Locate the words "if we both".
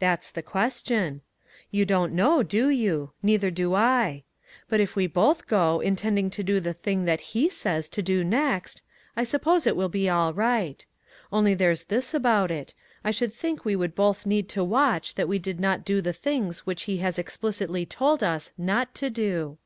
4.80-5.46